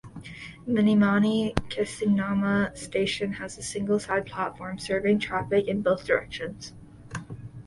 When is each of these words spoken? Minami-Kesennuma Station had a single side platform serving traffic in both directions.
Minami-Kesennuma 0.67 2.75
Station 2.75 3.33
had 3.33 3.51
a 3.51 3.61
single 3.61 3.99
side 3.99 4.25
platform 4.25 4.79
serving 4.79 5.19
traffic 5.19 5.67
in 5.67 5.83
both 5.83 6.05
directions. 6.07 6.73